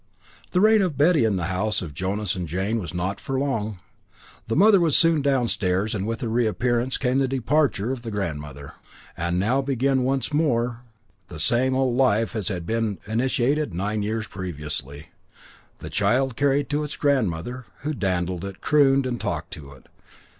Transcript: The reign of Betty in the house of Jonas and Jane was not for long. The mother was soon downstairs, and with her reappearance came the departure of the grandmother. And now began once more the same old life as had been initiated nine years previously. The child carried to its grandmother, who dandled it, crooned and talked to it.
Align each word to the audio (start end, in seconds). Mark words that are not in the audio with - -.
The 0.49 0.61
reign 0.61 0.81
of 0.81 0.97
Betty 0.97 1.25
in 1.25 1.35
the 1.35 1.43
house 1.53 1.83
of 1.83 1.93
Jonas 1.93 2.35
and 2.35 2.47
Jane 2.47 2.79
was 2.79 2.91
not 2.91 3.19
for 3.19 3.37
long. 3.37 3.77
The 4.47 4.55
mother 4.55 4.79
was 4.79 4.97
soon 4.97 5.21
downstairs, 5.21 5.93
and 5.93 6.07
with 6.07 6.21
her 6.21 6.27
reappearance 6.27 6.97
came 6.97 7.19
the 7.19 7.27
departure 7.27 7.91
of 7.91 8.01
the 8.01 8.09
grandmother. 8.09 8.73
And 9.15 9.37
now 9.37 9.61
began 9.61 10.01
once 10.01 10.33
more 10.33 10.81
the 11.27 11.39
same 11.39 11.75
old 11.75 11.95
life 11.95 12.35
as 12.35 12.47
had 12.47 12.65
been 12.65 12.97
initiated 13.05 13.75
nine 13.75 14.01
years 14.01 14.25
previously. 14.27 15.09
The 15.77 15.91
child 15.91 16.35
carried 16.35 16.67
to 16.71 16.83
its 16.83 16.97
grandmother, 16.97 17.67
who 17.81 17.93
dandled 17.93 18.43
it, 18.43 18.59
crooned 18.59 19.05
and 19.05 19.21
talked 19.21 19.51
to 19.53 19.73
it. 19.73 19.85